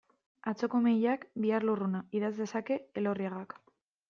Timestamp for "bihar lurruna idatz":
1.43-2.33